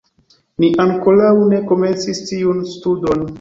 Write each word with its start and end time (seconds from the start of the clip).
Ni 0.61 0.69
ankoraŭ 0.85 1.33
ne 1.51 1.59
komencis 1.73 2.23
tiun 2.31 2.65
studon. 2.73 3.25